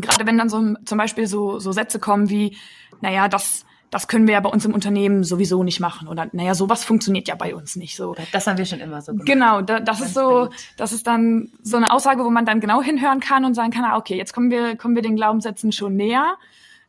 gerade 0.01 0.25
wenn 0.25 0.37
dann 0.37 0.49
so 0.49 0.75
zum 0.85 0.97
Beispiel 0.97 1.27
so, 1.27 1.59
so 1.59 1.71
Sätze 1.71 1.99
kommen 1.99 2.29
wie, 2.29 2.57
naja, 3.01 3.27
das, 3.27 3.65
das 3.89 4.07
können 4.07 4.27
wir 4.27 4.33
ja 4.33 4.39
bei 4.39 4.49
uns 4.49 4.65
im 4.65 4.73
Unternehmen 4.73 5.23
sowieso 5.23 5.63
nicht 5.63 5.79
machen. 5.79 6.07
Oder 6.07 6.27
naja, 6.31 6.55
sowas 6.55 6.83
funktioniert 6.83 7.27
ja 7.27 7.35
bei 7.35 7.55
uns 7.55 7.75
nicht 7.75 7.95
so. 7.95 8.15
Das 8.31 8.47
haben 8.47 8.57
wir 8.57 8.65
schon 8.65 8.79
immer 8.79 9.01
so 9.01 9.11
gemacht. 9.11 9.27
Genau, 9.27 9.61
da, 9.61 9.79
das 9.79 10.01
ist 10.01 10.13
so, 10.13 10.49
das 10.75 10.91
ist 10.91 11.07
dann 11.07 11.49
so 11.61 11.77
eine 11.77 11.91
Aussage, 11.91 12.23
wo 12.23 12.29
man 12.29 12.45
dann 12.45 12.59
genau 12.59 12.81
hinhören 12.81 13.19
kann 13.19 13.45
und 13.45 13.53
sagen 13.53 13.71
kann, 13.71 13.85
ah, 13.85 13.97
okay, 13.97 14.17
jetzt 14.17 14.33
kommen 14.33 14.51
wir, 14.51 14.75
kommen 14.75 14.95
wir 14.95 15.01
den 15.01 15.15
Glaubenssätzen 15.15 15.71
schon 15.71 15.95
näher. 15.95 16.35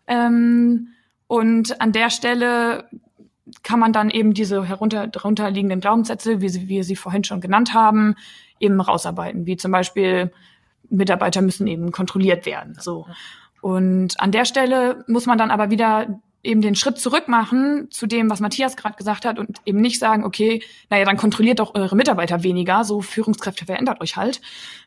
Ähm, 0.06 0.88
und 1.26 1.80
an 1.80 1.92
der 1.92 2.10
Stelle 2.10 2.88
kann 3.62 3.80
man 3.80 3.92
dann 3.92 4.10
eben 4.10 4.34
diese 4.34 4.64
herunter, 4.64 5.06
darunterliegenden 5.06 5.80
Glaubenssätze, 5.80 6.40
wie, 6.40 6.48
sie, 6.48 6.62
wie 6.62 6.68
wir 6.68 6.84
sie 6.84 6.96
vorhin 6.96 7.24
schon 7.24 7.40
genannt 7.40 7.74
haben, 7.74 8.16
eben 8.60 8.80
rausarbeiten. 8.80 9.46
Wie 9.46 9.56
zum 9.56 9.72
Beispiel, 9.72 10.32
Mitarbeiter 10.90 11.42
müssen 11.42 11.66
eben 11.66 11.92
kontrolliert 11.92 12.46
werden. 12.46 12.76
So. 12.80 13.06
Und 13.60 14.20
an 14.20 14.32
der 14.32 14.44
Stelle 14.44 15.04
muss 15.06 15.26
man 15.26 15.38
dann 15.38 15.50
aber 15.50 15.70
wieder 15.70 16.20
eben 16.42 16.62
den 16.62 16.76
Schritt 16.76 16.98
zurück 16.98 17.26
machen 17.28 17.88
zu 17.90 18.06
dem, 18.06 18.30
was 18.30 18.40
Matthias 18.40 18.76
gerade 18.76 18.96
gesagt 18.96 19.24
hat 19.24 19.38
und 19.38 19.58
eben 19.64 19.80
nicht 19.80 19.98
sagen, 19.98 20.24
okay, 20.24 20.62
naja, 20.88 21.04
dann 21.04 21.16
kontrolliert 21.16 21.58
doch 21.58 21.74
eure 21.74 21.96
Mitarbeiter 21.96 22.42
weniger, 22.44 22.84
so 22.84 23.00
Führungskräfte 23.00 23.66
verändert 23.66 24.00
euch 24.00 24.16
halt. 24.16 24.40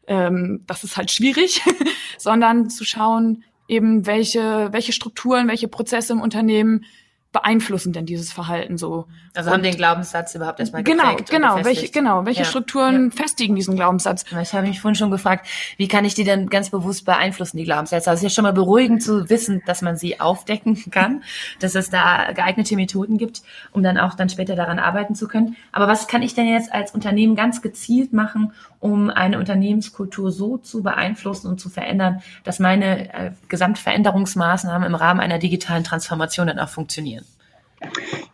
Ähm, 0.08 0.64
das 0.66 0.84
ist 0.84 0.96
halt 0.96 1.12
schwierig, 1.12 1.62
sondern 2.18 2.70
zu 2.70 2.86
schauen, 2.86 3.44
eben 3.68 4.06
welche, 4.06 4.70
welche 4.72 4.94
Strukturen, 4.94 5.48
welche 5.48 5.68
Prozesse 5.68 6.14
im 6.14 6.22
Unternehmen 6.22 6.86
beeinflussen 7.32 7.94
denn 7.94 8.06
dieses 8.06 8.32
Verhalten 8.32 8.78
so? 8.78 9.06
Also 9.34 9.50
und 9.50 9.56
haben 9.56 9.64
den 9.64 9.76
Glaubenssatz 9.76 10.36
überhaupt 10.36 10.60
erstmal 10.60 10.84
genau, 10.84 11.16
Genau, 11.16 11.56
genau, 11.56 11.66
welche, 11.66 11.90
genau, 11.90 12.26
welche 12.26 12.42
ja. 12.42 12.46
Strukturen 12.46 13.12
ja. 13.12 13.16
festigen 13.16 13.56
diesen 13.56 13.76
Glaubenssatz? 13.76 14.26
Ich 14.42 14.54
habe 14.54 14.68
mich 14.68 14.82
vorhin 14.82 14.96
schon 14.96 15.12
gefragt, 15.12 15.48
wie 15.78 15.88
kann 15.88 16.04
ich 16.04 16.14
die 16.16 16.24
denn 16.24 16.50
ganz 16.50 16.70
bewusst 16.70 17.06
beeinflussen, 17.06 17.58
die 17.58 17.64
Glaubenssätze? 17.64 18.10
Also 18.10 18.20
es 18.20 18.24
ist 18.24 18.32
ja 18.32 18.36
schon 18.36 18.44
mal 18.44 18.54
beruhigend 18.54 19.02
zu 19.02 19.30
wissen, 19.30 19.62
dass 19.66 19.82
man 19.82 19.96
sie 19.96 20.20
aufdecken 20.20 20.78
kann, 20.92 21.24
dass 21.60 21.76
es 21.76 21.90
da 21.90 22.34
geeignete 22.34 22.76
Methoden 22.76 23.18
gibt, 23.18 23.42
um 23.72 23.84
dann 23.84 23.98
auch 23.98 24.16
dann 24.16 24.30
später 24.30 24.56
daran 24.56 24.80
arbeiten 24.80 25.16
zu 25.16 25.28
können. 25.28 25.56
Aber 25.72 25.88
was 25.88 26.08
kann 26.08 26.24
ich 26.24 26.36
denn 26.36 26.48
jetzt 26.48 26.74
als 26.74 26.92
Unternehmen 26.92 27.36
ganz 27.36 27.62
gezielt 27.62 28.12
machen, 28.12 28.52
um 28.80 29.10
eine 29.10 29.40
Unternehmenskultur 29.40 30.32
so 30.32 30.58
zu 30.58 30.84
beeinflussen 30.84 31.48
und 31.48 31.60
zu 31.60 31.70
verändern, 31.70 32.22
dass 32.44 32.60
meine 32.60 33.14
äh, 33.14 33.32
Gesamtveränderungsmaßnahmen 33.48 34.88
im 34.88 34.96
Rahmen 34.96 35.22
einer 35.22 35.40
digitalen 35.40 35.84
Transformation 35.84 36.48
dann 36.48 36.60
auch 36.60 36.70
funktionieren? 36.70 37.24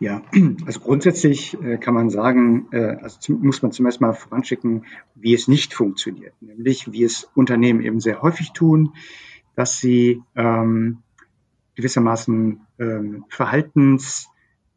Ja, 0.00 0.22
also 0.66 0.80
grundsätzlich 0.80 1.60
äh, 1.62 1.78
kann 1.78 1.94
man 1.94 2.10
sagen, 2.10 2.68
äh, 2.72 2.96
also 3.02 3.18
zum, 3.18 3.40
muss 3.40 3.62
man 3.62 3.72
zunächst 3.72 4.00
mal 4.00 4.12
voranschicken, 4.12 4.84
wie 5.14 5.34
es 5.34 5.48
nicht 5.48 5.74
funktioniert, 5.74 6.34
nämlich 6.40 6.92
wie 6.92 7.04
es 7.04 7.28
Unternehmen 7.34 7.80
eben 7.80 8.00
sehr 8.00 8.22
häufig 8.22 8.52
tun, 8.52 8.94
dass 9.56 9.78
sie 9.78 10.22
ähm, 10.36 10.98
gewissermaßen 11.74 12.60
ähm, 12.78 13.24
Verhaltens, 13.28 14.28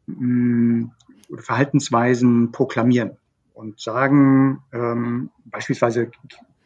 mh, 0.06 0.16
mm, 0.16 0.92
Verhaltensweisen 1.36 2.52
proklamieren 2.52 3.16
und 3.54 3.80
sagen, 3.80 4.60
ähm, 4.72 5.30
beispielsweise 5.44 6.10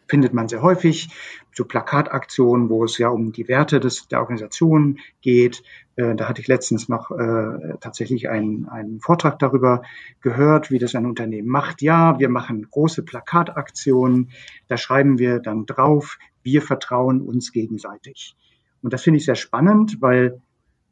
findet 0.08 0.32
man 0.32 0.48
sehr 0.48 0.62
häufig, 0.62 1.08
so 1.52 1.64
Plakataktionen, 1.64 2.68
wo 2.68 2.84
es 2.84 2.98
ja 2.98 3.08
um 3.08 3.32
die 3.32 3.48
Werte 3.48 3.80
des, 3.80 4.08
der 4.08 4.20
Organisation 4.20 4.98
geht. 5.22 5.62
Äh, 5.96 6.14
da 6.14 6.28
hatte 6.28 6.40
ich 6.40 6.48
letztens 6.48 6.88
noch 6.88 7.10
äh, 7.10 7.78
tatsächlich 7.80 8.28
einen, 8.28 8.68
einen 8.68 9.00
Vortrag 9.00 9.38
darüber 9.38 9.82
gehört, 10.20 10.70
wie 10.70 10.78
das 10.78 10.94
ein 10.94 11.06
Unternehmen 11.06 11.48
macht. 11.48 11.80
Ja, 11.80 12.18
wir 12.18 12.28
machen 12.28 12.68
große 12.70 13.02
Plakataktionen, 13.02 14.30
da 14.68 14.76
schreiben 14.76 15.18
wir 15.18 15.40
dann 15.40 15.64
drauf, 15.64 16.18
wir 16.42 16.62
vertrauen 16.62 17.22
uns 17.22 17.52
gegenseitig. 17.52 18.36
Und 18.82 18.92
das 18.92 19.02
finde 19.02 19.18
ich 19.18 19.24
sehr 19.24 19.34
spannend, 19.34 20.00
weil, 20.00 20.40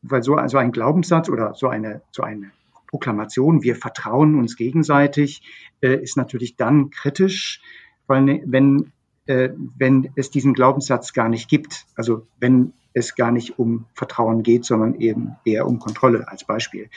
weil 0.02 0.22
so 0.22 0.34
also 0.34 0.56
ein 0.56 0.72
Glaubenssatz 0.72 1.28
oder 1.28 1.54
so 1.54 1.68
eine, 1.68 2.02
so 2.10 2.22
eine 2.22 2.50
Proklamation, 2.88 3.62
wir 3.62 3.76
vertrauen 3.76 4.34
uns 4.36 4.56
gegenseitig, 4.56 5.42
äh, 5.80 5.94
ist 6.02 6.16
natürlich 6.16 6.56
dann 6.56 6.90
kritisch, 6.90 7.60
weil 8.06 8.22
ne, 8.22 8.42
wenn 8.46 8.92
äh, 9.26 9.50
wenn 9.78 10.10
es 10.16 10.30
diesen 10.30 10.54
Glaubenssatz 10.54 11.12
gar 11.12 11.28
nicht 11.28 11.48
gibt. 11.48 11.86
Also 11.96 12.26
wenn 12.38 12.72
es 12.92 13.14
gar 13.14 13.32
nicht 13.32 13.58
um 13.58 13.86
Vertrauen 13.94 14.42
geht, 14.42 14.64
sondern 14.64 14.94
eben 15.00 15.36
eher 15.44 15.66
um 15.66 15.78
Kontrolle 15.78 16.28
als 16.28 16.44
Beispiel. 16.44 16.88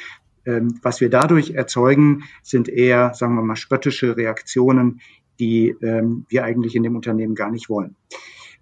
Ähm, 0.46 0.80
was 0.82 1.02
wir 1.02 1.10
dadurch 1.10 1.52
erzeugen, 1.52 2.24
sind 2.44 2.70
eher, 2.70 3.14
sagen 3.14 3.36
wir 3.36 3.42
mal, 3.42 3.56
spöttische 3.56 4.16
Reaktionen, 4.16 5.02
die 5.40 5.76
ähm, 5.82 6.26
wir 6.30 6.44
eigentlich 6.44 6.76
in 6.76 6.84
dem 6.84 6.96
Unternehmen 6.96 7.36
gar 7.36 7.52
nicht 7.52 7.70
wollen. 7.70 7.96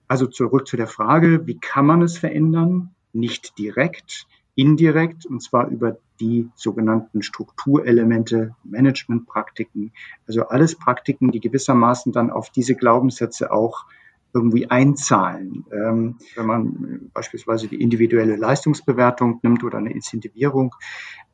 Also 0.07 0.27
zurück 0.27 0.67
zu 0.67 0.77
der 0.77 0.87
Frage, 0.87 1.45
wie 1.47 1.59
kann 1.59 1.85
man 1.85 2.01
es 2.01 2.17
verändern? 2.17 2.95
Nicht 3.13 3.57
direkt, 3.57 4.27
indirekt, 4.55 5.25
und 5.25 5.41
zwar 5.41 5.67
über 5.67 5.97
die 6.19 6.49
sogenannten 6.55 7.21
Strukturelemente, 7.21 8.55
Managementpraktiken, 8.63 9.91
also 10.27 10.47
alles 10.47 10.75
Praktiken, 10.75 11.31
die 11.31 11.41
gewissermaßen 11.41 12.11
dann 12.13 12.29
auf 12.29 12.49
diese 12.49 12.75
Glaubenssätze 12.75 13.51
auch 13.51 13.85
irgendwie 14.33 14.69
einzahlen. 14.69 15.65
Ähm, 15.71 16.17
wenn 16.35 16.45
man 16.45 17.09
beispielsweise 17.13 17.67
die 17.67 17.81
individuelle 17.81 18.35
Leistungsbewertung 18.35 19.39
nimmt 19.43 19.63
oder 19.63 19.77
eine 19.77 19.93
Incentivierung, 19.93 20.75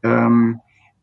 ähm, 0.03 0.59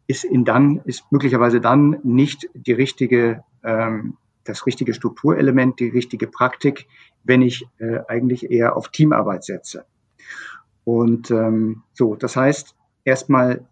ist 0.07 0.25
in 0.25 0.45
dann, 0.45 0.81
ist 0.85 1.05
möglicherweise 1.11 1.61
dann 1.61 1.99
nicht 2.03 2.49
die 2.55 2.73
richtige, 2.73 3.45
ähm, 3.63 4.17
das 4.45 4.65
richtige 4.65 4.95
Strukturelement, 4.95 5.81
die 5.81 5.89
richtige 5.89 6.29
Praktik, 6.29 6.87
wenn 7.25 7.43
ich 7.43 7.67
äh, 7.79 7.99
eigentlich 8.09 8.51
eher 8.51 8.77
auf 8.77 8.89
Teamarbeit 8.89 9.45
setze. 9.45 9.85
Und 10.89 11.31
ähm, 11.31 11.83
so, 11.93 12.15
das 12.15 12.35
heißt, 12.35 12.75
erstmal 13.05 13.67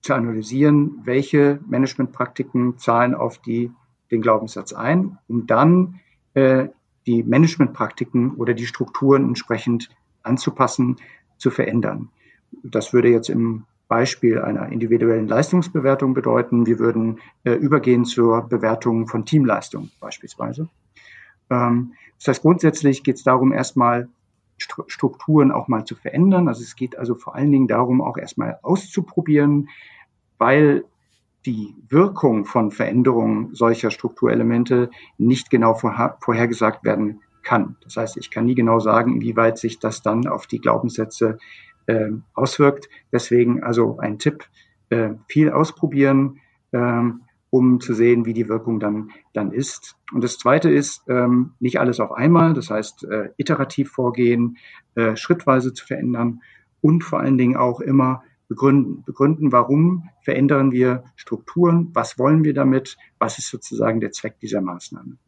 zu 0.00 0.14
analysieren, 0.14 1.00
welche 1.04 1.60
Managementpraktiken 1.68 2.76
zahlen 2.76 3.14
auf 3.14 3.38
die, 3.38 3.70
den 4.10 4.20
Glaubenssatz 4.20 4.72
ein, 4.72 5.16
um 5.28 5.46
dann 5.46 6.00
äh, 6.34 6.66
die 7.06 7.22
Managementpraktiken 7.22 8.34
oder 8.34 8.52
die 8.52 8.66
Strukturen 8.66 9.22
entsprechend 9.28 9.90
anzupassen, 10.24 10.96
zu 11.38 11.52
verändern. 11.52 12.08
Das 12.64 12.92
würde 12.92 13.08
jetzt 13.08 13.30
im 13.30 13.62
Beispiel 13.86 14.40
einer 14.40 14.72
individuellen 14.72 15.28
Leistungsbewertung 15.28 16.14
bedeuten, 16.14 16.66
wir 16.66 16.80
würden 16.80 17.20
äh, 17.44 17.52
übergehen 17.52 18.06
zur 18.06 18.42
Bewertung 18.48 19.06
von 19.06 19.24
Teamleistung 19.24 19.92
beispielsweise. 20.00 20.68
Ähm, 21.48 21.92
das 22.18 22.26
heißt, 22.26 22.42
grundsätzlich 22.42 23.04
geht 23.04 23.18
es 23.18 23.22
darum, 23.22 23.52
erstmal 23.52 24.08
Strukturen 24.86 25.52
auch 25.52 25.68
mal 25.68 25.84
zu 25.84 25.94
verändern. 25.94 26.48
Also 26.48 26.62
es 26.62 26.76
geht 26.76 26.98
also 26.98 27.14
vor 27.14 27.34
allen 27.34 27.50
Dingen 27.50 27.68
darum, 27.68 28.00
auch 28.00 28.16
erstmal 28.16 28.58
auszuprobieren, 28.62 29.68
weil 30.38 30.84
die 31.46 31.74
Wirkung 31.88 32.44
von 32.44 32.70
Veränderungen 32.70 33.54
solcher 33.54 33.90
Strukturelemente 33.90 34.90
nicht 35.18 35.50
genau 35.50 35.74
vorhergesagt 35.74 36.84
werden 36.84 37.20
kann. 37.42 37.76
Das 37.82 37.96
heißt, 37.96 38.16
ich 38.16 38.30
kann 38.30 38.46
nie 38.46 38.54
genau 38.54 38.78
sagen, 38.78 39.14
inwieweit 39.16 39.58
sich 39.58 39.78
das 39.78 40.02
dann 40.02 40.26
auf 40.28 40.46
die 40.46 40.60
Glaubenssätze 40.60 41.38
äh, 41.86 42.10
auswirkt. 42.34 42.88
Deswegen 43.10 43.62
also 43.62 43.98
ein 43.98 44.18
Tipp, 44.18 44.44
äh, 44.90 45.10
viel 45.28 45.50
ausprobieren, 45.50 46.38
äh, 46.70 47.02
um 47.52 47.80
zu 47.80 47.92
sehen, 47.92 48.24
wie 48.24 48.32
die 48.32 48.48
Wirkung 48.48 48.80
dann, 48.80 49.10
dann 49.34 49.52
ist. 49.52 49.96
Und 50.10 50.24
das 50.24 50.38
Zweite 50.38 50.70
ist, 50.70 51.02
ähm, 51.06 51.52
nicht 51.60 51.78
alles 51.78 52.00
auf 52.00 52.10
einmal, 52.10 52.54
das 52.54 52.70
heißt, 52.70 53.04
äh, 53.04 53.28
iterativ 53.36 53.90
vorgehen, 53.90 54.56
äh, 54.94 55.16
schrittweise 55.16 55.74
zu 55.74 55.86
verändern 55.86 56.40
und 56.80 57.04
vor 57.04 57.20
allen 57.20 57.36
Dingen 57.36 57.58
auch 57.58 57.80
immer 57.80 58.22
begründen. 58.48 59.02
Begründen, 59.04 59.52
warum 59.52 60.08
verändern 60.22 60.72
wir 60.72 61.04
Strukturen, 61.14 61.90
was 61.92 62.18
wollen 62.18 62.42
wir 62.42 62.54
damit, 62.54 62.96
was 63.18 63.38
ist 63.38 63.50
sozusagen 63.50 64.00
der 64.00 64.12
Zweck 64.12 64.40
dieser 64.40 64.62
Maßnahme. 64.62 65.18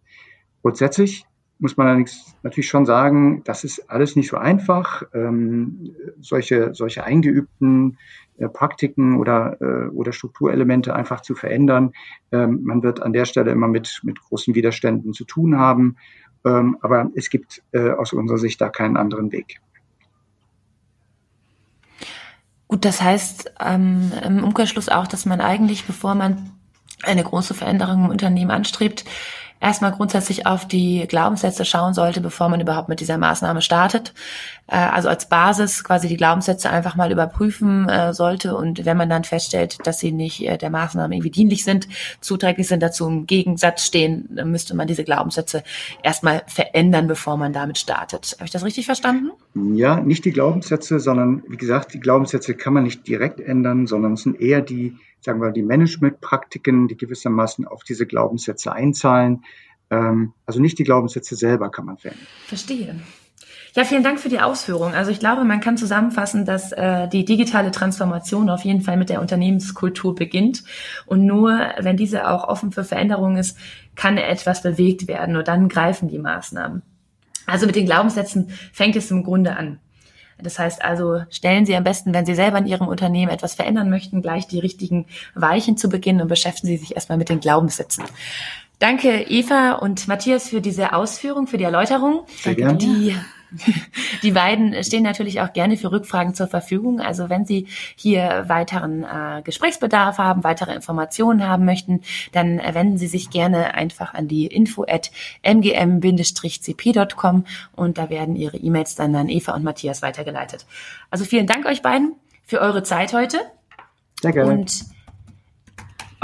Grundsätzlich 0.63 1.27
muss 1.59 1.77
man 1.77 1.87
allerdings 1.87 2.37
natürlich 2.43 2.69
schon 2.69 2.87
sagen, 2.87 3.43
das 3.45 3.65
ist 3.65 3.91
alles 3.91 4.17
nicht 4.17 4.29
so 4.29 4.37
einfach. 4.37 5.03
Ähm, 5.15 5.95
solche, 6.21 6.75
solche 6.75 7.05
eingeübten 7.05 7.99
äh, 8.39 8.49
Praktiken 8.49 9.17
oder, 9.19 9.61
äh, 9.61 9.89
oder 9.91 10.13
Strukturelemente 10.13 10.95
einfach 10.95 11.21
zu 11.21 11.35
verändern. 11.35 11.93
Ähm, 12.33 12.61
man 12.65 12.83
wird 12.83 13.03
an 13.03 13.13
der 13.13 13.25
Stelle 13.25 13.53
immer 13.53 13.69
mit, 13.69 14.01
mit 14.03 14.21
großen 14.21 14.55
Widerständen 14.55 15.13
zu 15.13 15.25
tun 15.25 15.57
haben. 15.57 15.97
Ähm, 16.45 16.77
aber 16.81 17.11
es 17.15 17.31
gibt 17.31 17.63
äh, 17.73 17.91
aus 17.91 18.13
unserer 18.13 18.39
Sicht 18.39 18.61
da 18.61 18.69
keinen 18.69 18.97
anderen 18.97 19.33
Weg. 19.33 19.61
Gut, 22.67 22.85
das 22.85 23.01
heißt 23.01 23.55
ähm, 23.61 24.11
im 24.25 24.43
Umkehrschluss 24.43 24.89
auch, 24.89 25.07
dass 25.07 25.27
man 25.27 25.41
eigentlich, 25.41 25.85
bevor 25.85 26.15
man 26.15 26.51
eine 27.05 27.23
große 27.23 27.55
Veränderung 27.55 28.07
im 28.07 28.11
Unternehmen 28.11 28.51
anstrebt, 28.51 29.05
erstmal 29.65 29.93
grundsätzlich 29.93 30.47
auf 30.47 30.69
die 30.69 31.07
Glaubenssätze 31.09 31.65
schauen 31.65 31.95
sollte, 31.95 32.21
bevor 32.21 32.49
man 32.51 32.61
überhaupt 32.61 32.91
mit 32.91 33.01
dieser 33.01 33.17
Maßnahme 33.17 33.63
startet. 33.63 34.13
Äh, 34.67 34.77
also 34.77 35.09
als 35.09 35.29
Basis 35.29 35.83
quasi 35.83 36.07
die 36.07 36.19
Glaubenssätze 36.19 36.69
einfach 36.71 36.97
mal 36.97 37.11
überprüfen 37.11 37.89
äh, 37.89 38.13
sollte 38.13 38.57
und 38.57 38.85
wenn 38.85 38.97
man 38.97 39.09
dann 39.09 39.25
feststellt, 39.25 39.79
dass 39.85 40.01
sie 40.01 40.13
nicht 40.13 40.47
äh, 40.47 40.59
der 40.59 40.71
Maßnahme 40.71 41.15
irgendwie 41.15 41.31
dienlich 41.31 41.65
sind, 41.65 41.89
zuträglich 42.21 42.69
sind, 42.69 42.83
dazu 42.83 43.09
im 43.09 43.27
Gegensatz 43.27 43.85
stehen, 43.85 44.29
müsste 44.45 44.77
man 44.77 44.87
diese 44.87 45.05
Glaubenssätze 45.05 45.65
erstmal 46.03 46.43
verändern, 46.47 47.07
bevor 47.07 47.39
man 47.39 47.53
damit 47.55 47.79
startet. 47.79 48.35
Habe 48.35 48.45
ich 48.45 48.51
das 48.51 48.65
richtig 48.65 48.85
verstanden? 48.85 49.31
Ja, 49.55 49.99
nicht 50.01 50.27
die 50.27 50.33
Glaubenssätze, 50.33 51.01
sondern 51.01 51.43
wie 51.49 51.57
gesagt, 51.57 51.95
die 51.95 52.01
Glaubenssätze 52.01 52.55
kann 52.55 52.75
man 52.75 52.85
nicht 52.85 53.09
direkt 53.09 53.41
ändern, 53.41 53.87
sondern 53.87 54.13
es 54.13 54.23
sind 54.23 54.41
eher 54.41 54.61
die 54.61 54.97
sagen 55.25 55.41
wir, 55.41 55.51
die 55.51 55.63
Managementpraktiken, 55.63 56.89
die 56.89 56.97
gewissermaßen 56.97 57.67
auf 57.67 57.83
diese 57.85 58.07
Glaubenssätze 58.07 58.73
einzahlen. 58.73 59.45
Ähm, 59.91 60.33
also 60.47 60.61
nicht 60.61 60.79
die 60.79 60.85
Glaubenssätze 60.85 61.37
selber 61.37 61.71
kann 61.71 61.87
man 61.87 61.99
verändern. 61.99 62.27
Verstehe. 62.47 62.97
Ja, 63.77 63.83
vielen 63.83 64.05
Dank 64.05 64.21
für 64.21 64.29
die 64.29 64.39
Ausführung. 64.39 64.95
Also 64.95 65.11
ich 65.11 65.19
glaube, 65.19 65.43
man 65.43 65.61
kann 65.61 65.77
zusammenfassen, 65.77 66.45
dass 66.45 66.71
äh, 66.71 67.09
die 67.09 67.25
digitale 67.25 67.73
Transformation 67.73 68.49
auf 68.49 68.65
jeden 68.65 68.83
Fall 68.83 68.97
mit 68.97 69.09
der 69.09 69.21
Unternehmenskultur 69.21 70.15
beginnt. 70.15 70.63
Und 71.07 71.27
nur 71.27 71.59
wenn 71.81 71.97
diese 71.97 72.29
auch 72.31 72.45
offen 72.45 72.71
für 72.71 72.85
Veränderungen 72.85 73.37
ist, 73.37 73.59
kann 73.97 74.17
etwas 74.17 74.63
bewegt 74.63 75.09
werden. 75.09 75.33
Nur 75.33 75.43
dann 75.43 75.69
greifen 75.69 76.09
die 76.09 76.21
Maßnahmen. 76.21 76.83
Also 77.47 77.67
mit 77.67 77.75
den 77.75 77.87
Glaubenssätzen 77.87 78.51
fängt 78.73 78.95
es 78.95 79.11
im 79.11 79.25
Grunde 79.25 79.57
an. 79.57 79.81
Das 80.43 80.59
heißt 80.59 80.85
also, 80.85 81.23
stellen 81.31 81.67
Sie 81.67 81.77
am 81.77 81.85
besten, 81.85 82.13
wenn 82.13 82.27
Sie 82.27 82.35
selber 82.35 82.59
in 82.59 82.67
Ihrem 82.67 82.89
Unternehmen 82.89 83.31
etwas 83.31 83.55
verändern 83.55 83.91
möchten, 83.91 84.23
gleich 84.23 84.47
die 84.47 84.59
richtigen 84.59 85.07
Weichen 85.35 85.77
zu 85.77 85.89
beginnen 85.89 86.21
und 86.21 86.29
beschäftigen 86.29 86.69
Sie 86.69 86.77
sich 86.77 86.95
erstmal 86.95 87.19
mit 87.19 87.29
den 87.29 87.41
Glaubenssätzen. 87.41 88.05
Danke, 88.79 89.23
Eva 89.29 89.73
und 89.73 90.09
Matthias, 90.09 90.49
für 90.49 90.61
diese 90.61 90.93
Ausführung, 90.93 91.47
für 91.47 91.59
die 91.59 91.65
Erläuterung. 91.65 92.27
Sehr 92.43 92.55
gerne. 92.55 92.77
Die 92.77 93.17
die 94.23 94.33
beiden 94.33 94.83
stehen 94.85 95.03
natürlich 95.03 95.41
auch 95.41 95.53
gerne 95.53 95.77
für 95.77 95.93
Rückfragen 95.93 96.35
zur 96.35 96.47
Verfügung. 96.47 97.01
Also 97.01 97.31
wenn 97.31 97.45
Sie 97.45 97.67
hier 97.97 98.45
weiteren 98.49 99.05
äh, 99.05 99.43
Gesprächsbedarf 99.43 100.19
haben, 100.19 100.45
weitere 100.45 100.75
Informationen 100.75 101.47
haben 101.47 101.65
möchten, 101.65 102.01
dann 102.33 102.59
wenden 102.59 102.99
Sie 102.99 103.07
sich 103.07 103.31
gerne 103.31 103.75
einfach 103.75 104.15
an 104.15 104.29
die 104.29 104.47
info 104.47 104.85
at 104.89 105.11
mgm-cp.com 105.43 107.45
und 107.77 107.99
da 107.99 108.11
werden 108.11 108.37
Ihre 108.37 108.57
E-Mails 108.57 108.95
dann 108.95 109.15
an 109.15 109.29
Eva 109.29 109.55
und 109.55 109.65
Matthias 109.65 110.03
weitergeleitet. 110.03 110.67
Also 111.11 111.25
vielen 111.25 111.47
Dank 111.47 111.67
euch 111.67 111.83
beiden 111.83 112.15
für 112.45 112.61
eure 112.61 112.83
Zeit 112.83 113.13
heute. 113.13 113.39
Sehr 114.21 114.33
gerne. 114.33 114.53
Und 114.53 114.94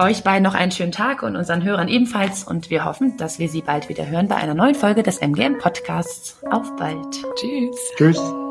euch 0.00 0.24
beiden 0.24 0.42
noch 0.42 0.54
einen 0.54 0.72
schönen 0.72 0.92
Tag 0.92 1.22
und 1.22 1.36
unseren 1.36 1.62
Hörern 1.62 1.88
ebenfalls. 1.88 2.44
Und 2.44 2.70
wir 2.70 2.84
hoffen, 2.84 3.16
dass 3.16 3.38
wir 3.38 3.48
Sie 3.48 3.62
bald 3.62 3.88
wieder 3.88 4.06
hören 4.06 4.28
bei 4.28 4.36
einer 4.36 4.54
neuen 4.54 4.74
Folge 4.74 5.02
des 5.02 5.18
MGM 5.18 5.58
Podcasts. 5.58 6.38
Auf 6.50 6.74
bald. 6.76 7.22
Tschüss. 7.36 7.76
Tschüss. 7.96 8.49